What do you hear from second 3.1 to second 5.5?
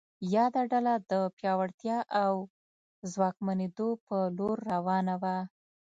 ځواکمنېدو په لور روانه وه.